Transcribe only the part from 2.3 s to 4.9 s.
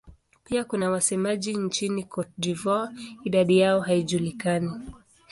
d'Ivoire; idadi yao haijulikani.